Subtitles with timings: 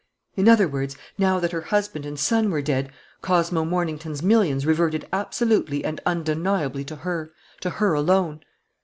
[0.35, 2.89] In other words, now that her husband and son were dead,
[3.21, 8.39] Cosmo Mornington's millions reverted absolutely and undeniably to her, to her alone.